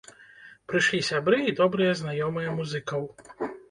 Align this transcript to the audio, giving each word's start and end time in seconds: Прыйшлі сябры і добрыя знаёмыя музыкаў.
Прыйшлі 0.73 1.03
сябры 1.11 1.39
і 1.53 1.57
добрыя 1.61 1.93
знаёмыя 2.03 2.59
музыкаў. 2.61 3.11